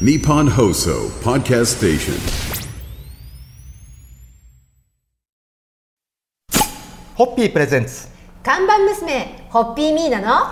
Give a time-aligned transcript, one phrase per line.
[0.00, 2.14] Nippon Hoso Podcast Station.
[7.14, 8.08] ホッピープレゼンツ。
[8.42, 10.44] 看板娘ホッピーミーナの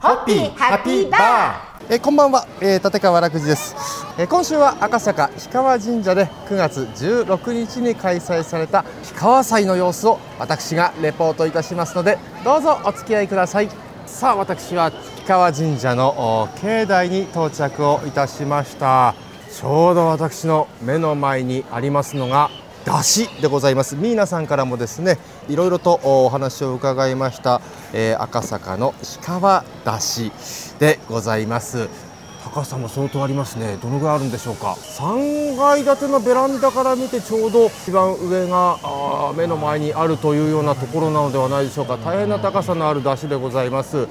[0.00, 1.88] ホッピーハッピーバー。
[1.90, 1.94] ー。
[1.94, 3.76] えーこんばんは、えー立川楽寺です、
[4.18, 13.68] えー今週は赤坂氷川神社で9月16日に開催された氷川祭の様子を私がレポートいたしますのでどうぞお付き合いください
[14.08, 19.14] さあ私は氷川神社の境内に到着をいたしました。
[19.48, 22.50] ちょうど私の目の前にありますのが
[22.84, 23.94] 出汁でございます。
[23.94, 25.18] ミーナさんからもですね
[25.48, 27.60] いろいろとお話を伺いました、
[27.92, 30.32] えー赤坂の氷川出汁
[30.80, 32.07] でございます。
[32.48, 33.76] 高さも相当ありますね。
[33.82, 34.72] どのぐらいあるんでしょうか。
[34.72, 41.98] 3階建てのベランダから見てちょうど一番上があ目の前にあるというようなところなのではないでしょうか。
[41.98, 44.08] 大変な高さのある出汁でございます。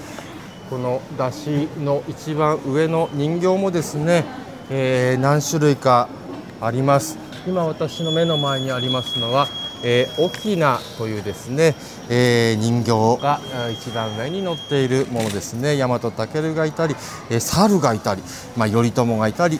[0.70, 4.26] この出汁の一番上の人形もですね、
[4.70, 6.08] えー何種類か
[6.62, 7.18] あります。
[7.48, 9.48] 今私の目の前にありますのは、
[9.84, 11.76] えー、沖縄というですね、
[12.10, 13.40] えー人形が
[13.72, 15.78] 一番上に乗っているものですね。
[15.78, 16.96] 大和武がいたり、
[17.30, 18.22] えー猿がいたり、
[18.56, 19.60] まあ、頼朝がいたり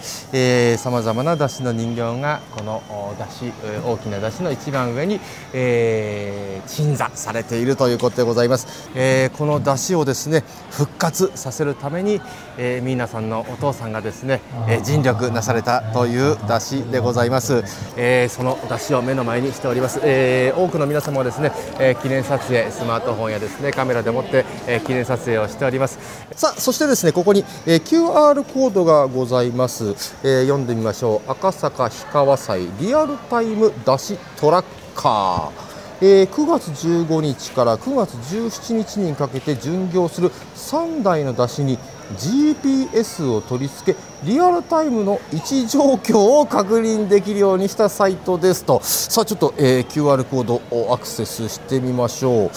[0.78, 3.54] さまざまな出汁の人形がこのお出汁
[3.86, 5.20] 大きな出汁の一番上に、
[5.54, 12.20] えー鎮座されているということでございます、えーこの出汁をですね復活させるために、
[12.58, 17.64] えー、ミーナさんのお父さんがですね、えー尽力なされたという出汁でございます、
[17.96, 26.00] えーその出汁を目の前にしております、えー多くの皆様はですね、えー記念撮影スマートフォンやですねカメラでもって、えー記念撮影をしております。
[26.32, 29.90] さあそしてですねここに、えー QR コードがございます、
[30.24, 31.32] えー読んでみましょう。
[31.32, 35.68] 赤坂氷川祭リアルタイム出汁トラッカー。
[36.00, 41.78] えー9月15日から9月17日にかけて巡業する3台の出しに
[42.16, 48.80] GPS を取り付けリアルタイムの位置状況を確認できるようにしたサイトですと。
[48.84, 52.52] さあちょっと、えー QR コードをアクセスしてみましょう。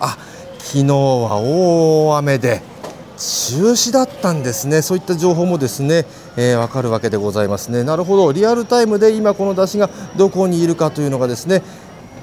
[0.00, 0.16] あ
[0.58, 2.62] 昨日は大雨で
[3.16, 6.04] 中止だったんですね、そういった情報もですね、
[6.36, 7.84] えー、分かるわけでございますね。
[7.84, 11.62] なるほど、リアルタイムで今この出汁がどこにいるかというのがですね、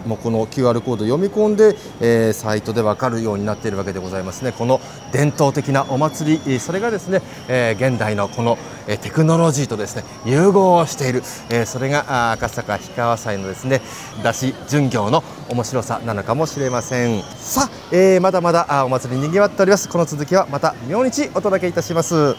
[0.06, 4.52] もうこの QR コード読み込んで、えーサイトで分かるようになっているわけでございますね。
[4.52, 4.80] この
[5.12, 8.58] 伝統的なお祭り、それがですね、えー現代のこの、
[8.88, 13.82] えーテクノロジーとですね融合をしている、えーそれが赤坂氷川祭のですね
[14.24, 17.22] 出汁巡業の面白さなのかもしれません。
[17.38, 19.90] さあ、えーまだまだあお祭りにぎわっております。
[19.90, 22.36] この続きはまた明日お届けいたします。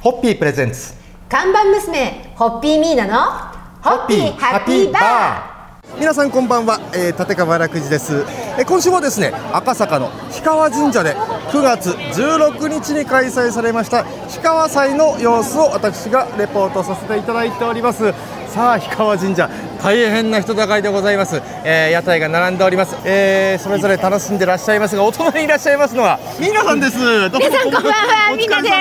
[0.00, 0.94] ホッピープレゼンツ
[1.28, 3.51] 看板娘ホッピーミーナの
[3.82, 5.98] ホッピーハッピーバー。
[5.98, 8.24] 皆さんこんばんは、えー、立川楽寺です、
[8.58, 18.12] えー今週はですね赤坂の氷川神社で9月16日に開催されました氷川祭の様子を私がレポートさせていただいております。
[18.52, 19.48] さあ氷川神社
[19.82, 26.98] 大変な人だかりでございます、えー屋台が並んでおります、えーそれぞれ楽しんでいらっしゃいますがお隣にいらっしゃいますのは皆さんです。
[26.98, 28.32] 皆さんこんばんは。
[28.32, 28.78] おみんなですよ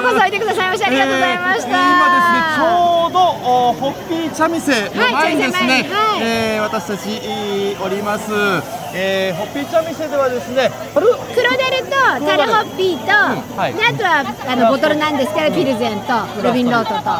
[0.00, 2.49] うこそおいでくださいましてありがとうございました、えー今ですね
[3.90, 8.30] ッピー茶店の前にですね、はいえー私たちえーおります、
[8.94, 11.90] えーホッピー茶店ではですねあるクロデルと
[12.26, 13.10] タルホッピーと、
[13.56, 13.74] はい。
[13.74, 17.10] であとはあのボトルなんですけど、ピルゼンとルビンロートと、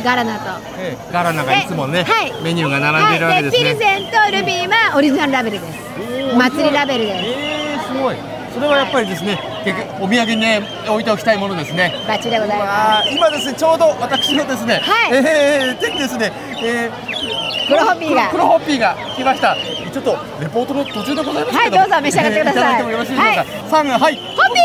[0.00, 0.04] い。
[0.04, 0.60] ガラナと。
[0.78, 2.32] えーガラナがいつもね、はい。
[2.42, 6.36] メニューが並んでいるわけですね、はい、でピルゼンとルビーはオリジナルラベルです。
[6.36, 7.24] 祭りラベルです。
[7.24, 8.16] えー、すごい。
[8.52, 11.94] それはやっぱりですね結局お土産にね置いておきたいものですね。
[12.06, 15.16] バッチリでございまあー今ですねちょうど私のですね、はい。
[15.16, 16.32] えー、手にですね、
[16.62, 18.28] えー、黒ホッピーが。
[18.30, 19.56] 黒黒ホッピーが来ました。
[19.56, 22.82] ちょっとレポートの途中でございますけどはいどうぞ召し上がってください。
[22.82, 23.36] えーいいでしょうか、はい。
[23.38, 24.16] はい。
[24.16, 24.20] す。
[24.36, 24.58] ホッピ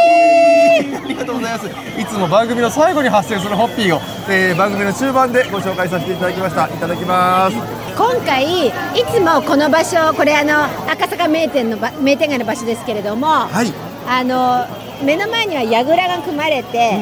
[0.97, 1.67] ありがとうございます。
[1.67, 6.67] いつも番組の最後に発生するホッピーを、えー、番組の中盤でご紹介させていただきました。
[6.67, 7.55] いただきます。
[7.57, 8.71] ー今回い
[9.13, 14.65] つもこの場所これあの赤坂名店のば名店街の場所ですけれども、はいあの
[15.03, 16.97] 目の前には櫓が組まれて、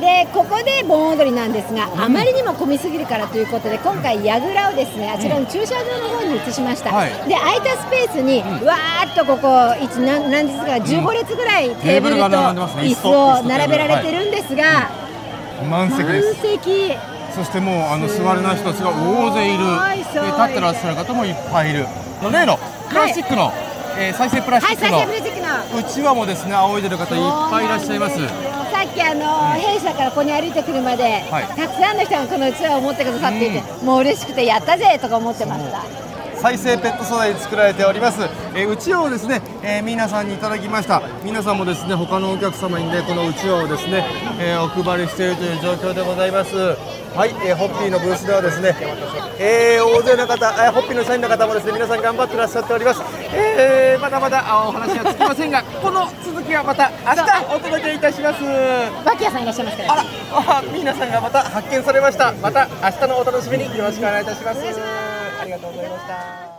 [0.00, 7.10] でここで盆踊りなんですが、あまりにも混みすぎるからということで今回櫓をですねあちらの駐車場の方に移しました、はい。
[7.28, 9.48] で空いたスペースに、わーっとここ
[9.80, 12.82] 一何何ですか15列ぐらいテーブルとテーブルが並んでますね。
[12.82, 14.90] 椅子を並べられてるんですが、
[15.68, 16.34] 満席です。
[16.34, 16.98] 満席。
[17.34, 19.64] そしてもうあの座れない人たちが大勢いる。
[20.10, 21.86] 立ってらっしゃる方もいっぱいいる。
[22.30, 22.58] 例の
[22.88, 23.52] プラスチックの、
[23.96, 25.29] えー再生プラスはい再チックの、生プラスチックのう
[25.84, 28.16] ちわもですね仰いでる方いっぱいいらっしゃいます。
[28.18, 31.44] さっきあの、弊社からここに歩いてくるまで、はい。
[31.54, 36.09] たくさんの人がこの器を持ってくださっていて、もう嬉しくてやったぜとか思ってました
[36.40, 38.22] 再生ペット素材で作られております、
[38.54, 41.02] えー、うちわをですね、えー、皆さんにいただきました。
[41.22, 44.06] 皆さんもですね他のお客様にねこのうちわをですね、
[44.40, 46.56] えー、お配りしているという状況でございます。
[46.56, 48.74] はい、えー、ホッピーのブースではですね、
[49.38, 53.02] えー、大勢の方、えー、ホッピーの社員の方もですね皆さん頑張ってらっしゃっております、
[53.34, 58.42] えー、まだまだあお話はつきませんが この続きはまた明日お届けいたします。
[59.04, 59.92] 脇屋さんいらっしゃいますから。
[59.92, 60.04] あら
[60.58, 62.32] あ皆さんがまた発見されました。
[62.40, 64.99] また明日のお楽しみによろしくお願いいたします
[65.60, 66.50] とうございました。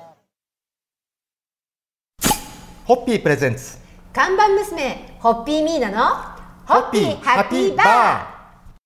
[2.85, 3.77] ホッピープレゼンツ。
[4.13, 6.15] 看板娘ホッピーミーナの
[6.65, 8.30] ホッピーハッピーバー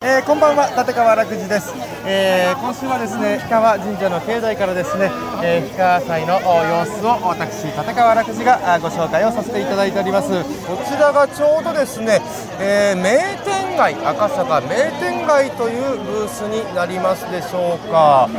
[0.03, 1.71] えー、こんばんは立川楽寺です、
[2.05, 5.09] えー、今週はですね氷川神社の境内からですね、
[5.41, 10.43] えー、氷川祭の様子を私立川楽寺がご紹介をさせていただいております。
[10.67, 12.19] こちらがちょうどですね、
[12.59, 18.29] えー、名店街赤坂名店街というブースになりますでしょうか、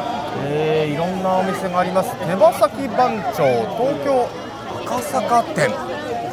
[0.44, 2.14] えー、いろんなお店があります。
[2.20, 3.42] 手羽先番長
[3.80, 4.28] 東京
[4.84, 5.72] 赤坂店。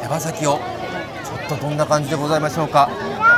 [0.00, 2.90] 手羽先をちょっとどんな感じでございましょうか。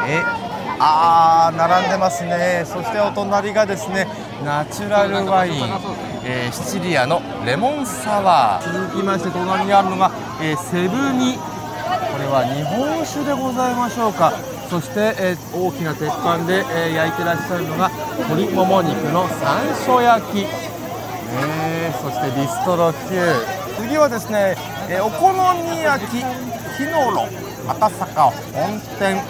[0.08, 0.45] えー
[0.78, 2.64] あー並んでますね。
[2.66, 4.06] そしてお隣がですね
[4.44, 5.52] ナチュラルワイン、
[6.24, 8.72] えー、シチリアのレモンサワー。
[8.88, 14.32] 続きまして隣にあるのが、えー、セブニこれは日本酒でございましょうか。
[14.68, 17.88] そして、えー、大きな鉄板で、えー、焼いてらっしゃるのが
[18.18, 22.98] 鶏もも肉の山椒焼き、えー、そしてビストロ Q
[23.78, 24.56] 次はですね、
[24.90, 27.28] えー、お好み焼き木のろ
[27.68, 29.22] 赤坂本店、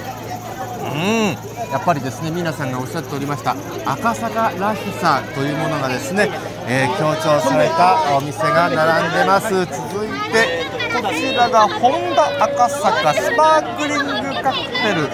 [0.97, 6.31] やっぱりですね皆さんがおっしゃっておりました赤坂らしさというものがですね、
[6.67, 9.49] えー、強調されたお店が並んでます。
[9.51, 9.67] 続
[10.07, 10.67] いて
[10.97, 15.11] こちらが本田赤坂スパークリングカクテル。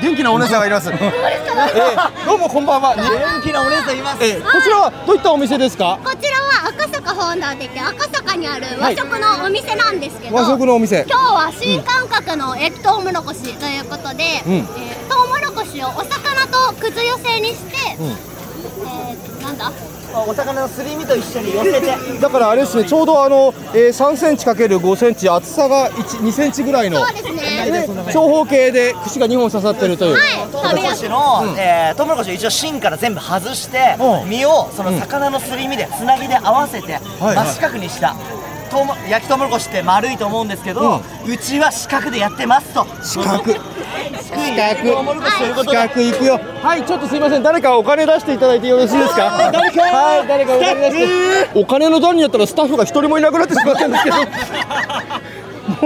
[0.00, 2.94] 元気なお姉さんがいます、えー、どうもこんばんは。
[2.94, 3.02] 元
[3.42, 5.98] 気なお姉さんいます、えー、こちらはどういったお店ですか？
[6.04, 6.47] こちらは
[6.78, 11.04] 赤坂本田って言って赤坂にある和食のお店なんですけど、はい、和食のお店。
[11.08, 18.37] 今日は新感覚の焼きとうもろこしということで、うん、えー、とうもろこしをお魚とくず寄せにして、うん、
[18.84, 19.72] えー、なんだ？
[20.26, 22.18] お魚のすり身と一緒に寄せて。
[22.18, 27.86] だからあれですねちょうどあの、えー、3センチかける5センチ厚さが2センチぐらいのそうですね。
[28.12, 38.16] 長方形で串が2本刺さってるという、はい、トウモロコシの、うん、えー、トウモロコシを一応芯から全部外して、うん、身をその魚のすり身でつなぎで合わせて、うん、真四角にした、
[38.70, 42.86] とうも焼きとうもろこしって丸いと思うんですけど、うちは四角でやってますと。
[43.02, 43.54] 四角
[44.22, 44.92] 四角。
[44.94, 46.40] とうもろこしということで四角いくよ。
[46.62, 47.42] はいちょっとすいません。
[47.42, 49.50] 誰かお金出していただいてよろしいですか？
[49.52, 51.58] 誰かはい誰かお金出して。
[51.60, 54.16] お金の段にやったらスタッフが一人もいなくなってしまったんですけど。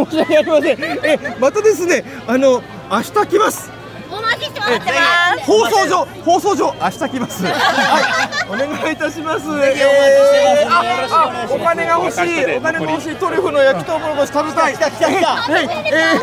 [0.06, 0.78] 申し訳ありません。
[1.04, 3.70] えまたですねあの明日来ます。
[4.10, 5.42] お待ちしてます。
[5.46, 7.44] 放送上放送上明日来ます。
[7.44, 7.50] は
[8.21, 8.21] い
[8.52, 9.46] お願いいたします。
[9.46, 11.54] ぜひお待ちしてます、よろしくお願いします。
[11.54, 12.56] お金が欲しい。
[12.56, 13.16] お金が欲しい。
[13.16, 14.74] トリュフの焼きとうもろこし食べたい。
[14.74, 15.68] 来た来た来たはい、え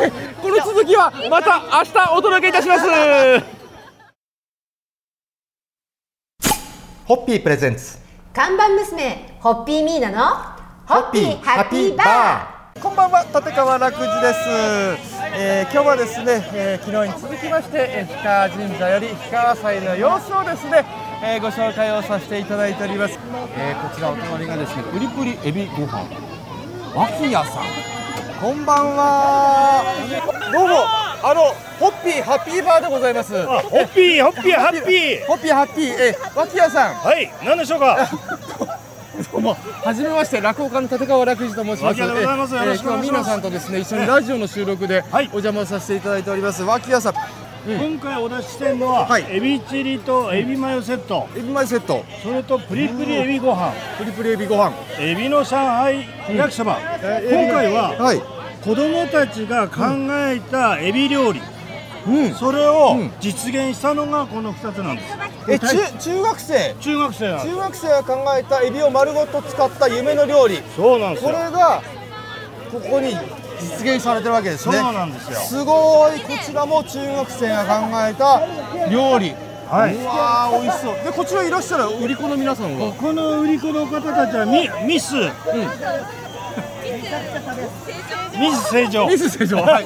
[0.08, 2.86] ー、この続きはまた明日お届けいたします。
[7.06, 7.98] ホッピープレゼンツ。
[8.32, 10.36] 看板娘ホッピーミーナの
[10.86, 14.40] ホッピーハッピーバーこんばんは立川楽寺です、
[15.36, 20.86] えー、今日はですね、えー、昨日に続きまして、えー、氷川神社より氷川祭の様子をですね、
[21.24, 23.20] えー、ご紹介をさせていただいております、
[23.58, 26.08] えー、こちらお隣がですねプリプリエビご飯。
[26.96, 27.64] 脇屋さん。
[28.42, 29.84] こんばんは。
[30.54, 30.78] どうも
[31.22, 31.42] あの
[31.78, 33.34] ホッピーハッピーバーでございます。
[33.46, 35.26] ホッピーホッピーハッピー。
[35.26, 36.96] ホッピーハッピーえー、脇屋さん。
[36.96, 38.10] はい何でしょうか？
[39.32, 42.00] どうも初めまして落語家の立川楽寺と申します。
[42.00, 42.56] ます。
[42.56, 45.26] えー今日は皆さんとですね一緒にラジオの収録ではい。
[45.26, 46.64] お邪魔させていただいております。
[46.64, 47.14] 脇屋さん、
[47.68, 49.26] 今回お出ししてるのは、はい。
[49.30, 51.28] エビチリとエビマヨセット。
[51.36, 53.74] エビマヨセット、それとプリプリエビご飯。
[53.98, 54.74] プリプリエビご飯。
[55.00, 56.06] エビの上海
[56.38, 58.22] 焼きそば、えー今回は、はい。
[58.64, 59.84] 子供たちが考
[60.30, 61.46] えたエビ料理、うん。
[62.38, 65.08] それをうん実現したのがこの2つなんです
[65.50, 66.76] え中中学生？
[66.80, 70.60] 中学生中学生が考えたエビを丸ごと使った夢の料理。
[70.76, 71.82] そうなんですこれよが
[72.72, 73.16] ここに
[73.60, 74.82] 実現されてるわけですそうね。
[74.82, 78.42] なんですよすごいこちらも中学生が考えた
[78.90, 79.34] 料理。
[79.70, 80.96] はいうわー美味しそう。
[81.04, 82.92] でこちらいらっしゃる売り子の皆さんは？
[82.94, 85.14] この売り子の方たちはミミス、
[88.40, 89.86] ミス成長ミス成長、はい、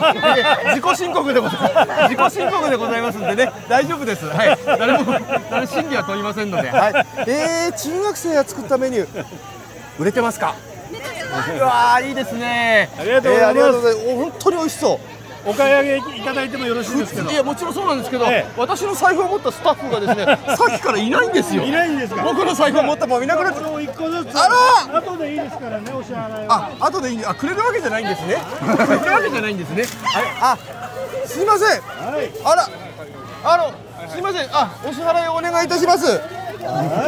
[0.66, 2.14] え自己申告でございます。
[2.14, 4.26] 自己申告でございますんでね、大丈夫です。
[4.26, 5.20] はい、誰も、
[5.50, 6.70] 誰審議は問いませんので。
[6.70, 6.94] はい、
[7.28, 9.26] えー、中学生が作ったメニュー。
[10.00, 10.56] 売れてますか？
[11.58, 12.90] うわー、いいですね。
[13.00, 14.08] ありがとうございますえーありがとうございます。
[14.08, 15.00] お本当に美味しそう。
[15.46, 22.24] お買い上げいただいてもよろしいですけどいやもちろんそうなんですけど、ええ私の財布を持ったスタッフがですね さっきからいないんですよいないんですか？
[22.24, 24.48] 僕の財布を持ったままいなくなっちゃ一個ずつあ
[24.92, 28.38] ら後でいいですからねお支払いはあ、後でいいあ、くれるわけじゃないんですね。
[28.62, 29.84] くれるわけじゃないんですね。
[30.16, 30.58] あれ、あ、
[31.26, 31.68] すいません。
[31.68, 32.70] はいあら、
[33.44, 33.72] あの、
[34.10, 34.48] すいません。
[34.54, 36.06] あ、お支払いお願いいたします。
[36.08, 36.18] は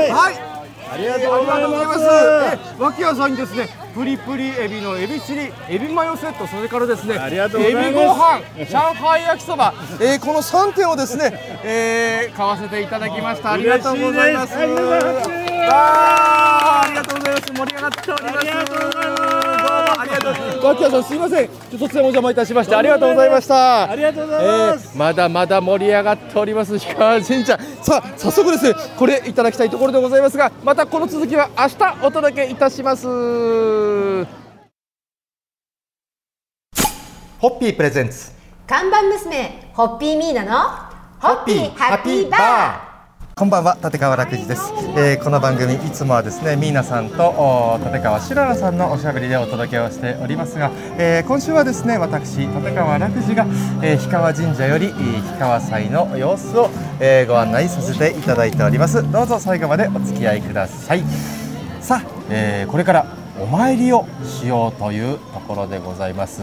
[0.06, 0.55] いはい。
[0.92, 13.52] ありがとうございますえ脇屋さんにですね、プリプリエビのエビチリ、エビマヨセット、それからですね、ありがとうございますエビご飯、上海焼きそば、えー、この3点をですね、えー、買わせていただきました。
[13.54, 14.56] ありがとうございます。
[14.56, 14.66] あ
[16.88, 17.46] りがとうございます。
[17.54, 18.32] 盛り上がっておりま
[19.22, 19.25] す。
[20.64, 21.48] 脇屋さん、すいません。
[21.48, 23.90] ちょっと突然お邪魔いたしまして、ありがとうございました。
[23.90, 24.90] ありがとうございます。
[24.94, 26.80] えーまだまだ盛り上がっております。
[26.80, 27.60] 氷川神社。
[27.82, 33.06] さあ早速ですねこれいただきたいところでございますがまたこの続きは明日お届けいたします。
[33.08, 33.12] ホ
[37.50, 38.32] ッピープレゼンツ。
[38.66, 40.52] 看板娘ホッピーミーナの
[41.20, 42.85] ホッピーハッピーバー
[43.38, 53.46] こんばんは立川楽寺です、えーこの番組いつもはですねミーナさんとお立川しららさんのおしゃべりでお届けをしておりますが、えー今週はですね私立川楽寺が、
[53.84, 56.70] えー氷川神社よりえー氷川祭の様子を、
[57.02, 59.04] えーご案内させていただいております。
[59.12, 61.04] どうぞ最後までお付き合いください。
[61.82, 63.06] さあ、えーこれから
[63.38, 66.42] お参りをしようというところでございます。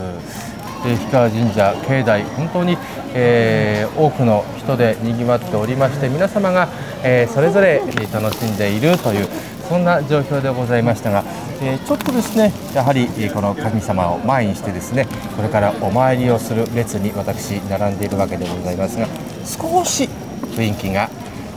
[0.84, 2.76] え氷川神社境内本当に、
[3.14, 6.68] えー多くの人で賑わっておりまして皆様が、
[7.04, 9.28] えーそれぞれ楽しんでいるという
[9.68, 11.24] そんな状況でございましたが、
[11.60, 19.06] えちょっとですねやはりこの神様を前にしてですねこれからお参りをする列に私並んでいるわけでございますが
[19.44, 20.08] 少し
[20.56, 21.08] 雰囲気が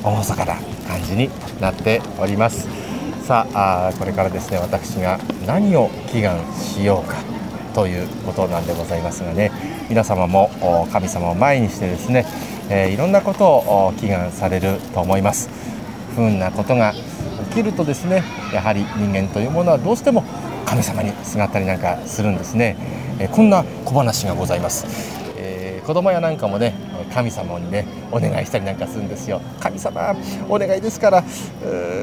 [0.03, 0.55] 厳かな
[0.87, 1.29] 感じに
[1.59, 2.67] なっております。
[3.25, 5.17] さあこれからですね私が
[5.47, 7.15] 何を祈願しようか
[7.75, 9.51] ということなんでございますがね
[9.89, 10.49] 皆様も
[10.91, 12.25] 神様を前にしてですね、
[12.69, 15.49] えーいろんなことを祈願されると思います。
[16.15, 16.93] 不運なことが
[17.49, 20.23] 起きるとですねやはり人間というものはどうしても
[20.65, 22.77] 神様にすがったりなんかするんですね、
[23.19, 24.85] えーこんな小話がございます、
[25.37, 26.73] えー子供やなんかもね
[27.13, 29.41] 神様にねお願いしたりなんかするんですよ。
[29.59, 30.15] 神様
[30.49, 31.23] お願いですから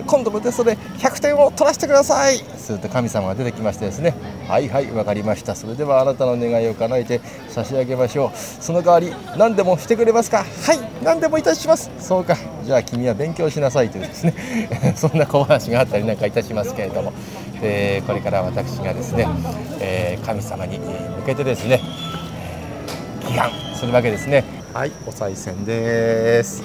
[0.06, 2.38] 今度のテストで100点を取らせてください。
[2.56, 4.14] すると神様が出てきましてですね
[4.48, 5.54] はいはいわかりました。
[5.54, 8.30] それではあなたの願いを叶えて差し上げましょう。
[8.36, 10.38] その代わり何でもしてくれますか？
[10.38, 10.44] は
[10.74, 11.90] い何でもいたします。
[11.98, 14.34] そうかじゃあ君は勉強しなさいというですね
[14.96, 17.12] そんな小話があったりなんかいたしますけれども、
[17.60, 19.26] えーこれから私がですね、
[19.80, 20.86] えー神様に向
[21.26, 21.80] けてですね
[23.28, 24.44] 祈願するわけですね。
[24.72, 26.62] はいお賽銭です。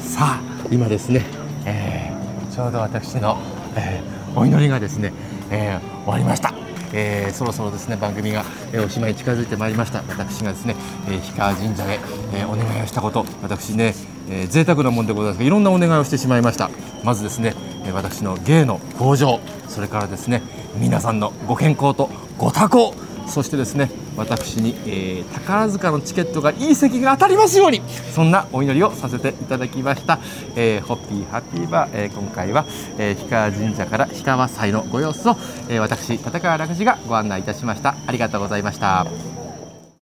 [0.00, 1.24] さあ今ですね、
[1.64, 3.38] えーちょうど私の、
[3.76, 5.12] えーお祈りがですね、
[5.52, 6.52] えー終わりました、
[6.92, 9.98] えーそろそろですね番組が、えーおしまいに近づいてまいりました。
[10.08, 10.74] 私がですね、
[11.08, 12.00] えー氷川神社で、
[12.34, 13.94] えーお願いをしたこと私ね、
[14.28, 16.68] えー贅沢なもんでございますがいろんなお願いをしてしまいました。
[17.04, 19.38] まずですね、えー私の芸の向上
[19.68, 20.42] それからですね
[20.78, 22.94] 皆さんのご健康とご多幸
[23.26, 27.82] そしてですね私に、えー宝塚のチケットがいい席が当たりますように
[28.14, 30.18] そんなお祈りをさせていただきました、
[30.54, 32.64] えーホッピーハッピーバー、えー今回は、
[32.98, 35.36] えー氷川神社から氷川祭のご様子を、
[35.68, 37.96] えー私立川楽寺がご案内いたしました。
[38.06, 39.06] ありがとうございました。